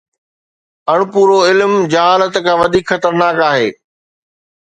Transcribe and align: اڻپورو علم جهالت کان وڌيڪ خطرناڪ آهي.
اڻپورو 0.93 1.37
علم 1.49 1.73
جهالت 1.93 2.35
کان 2.47 2.55
وڌيڪ 2.61 2.85
خطرناڪ 2.91 3.35
آهي. 3.49 3.67